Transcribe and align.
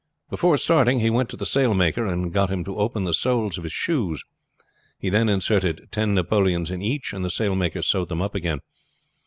Before 0.31 0.57
starting 0.57 0.99
he 1.01 1.11
went 1.11 1.29
to 1.29 1.37
the 1.37 1.45
sailmaker 1.45 2.07
and 2.07 2.33
got 2.33 2.49
him 2.49 2.63
to 2.63 2.75
open 2.75 3.03
the 3.03 3.13
soles 3.13 3.59
of 3.59 3.63
his 3.63 3.71
shoes; 3.71 4.23
he 4.97 5.11
then 5.11 5.29
inserted 5.29 5.89
ten 5.91 6.15
napoleons 6.15 6.71
in 6.71 6.81
each, 6.81 7.13
and 7.13 7.23
the 7.23 7.29
sailmaker 7.29 7.83
sewed 7.83 8.09
them 8.09 8.19
up 8.23 8.33
again. 8.33 8.61